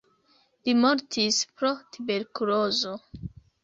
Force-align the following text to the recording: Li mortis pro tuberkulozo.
Li 0.69 0.75
mortis 0.85 1.43
pro 1.61 1.73
tuberkulozo. 1.93 3.01